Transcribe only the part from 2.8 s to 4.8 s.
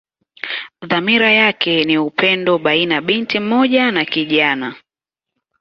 binti mmoja na kijana.